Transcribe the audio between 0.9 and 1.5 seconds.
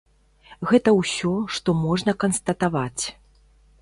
ўсё,